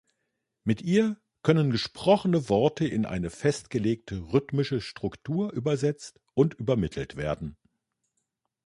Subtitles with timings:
[0.63, 7.55] Mit ihr können gesprochene Worte in eine festgelegte rhythmische Struktur übersetzt und übermittelt werden.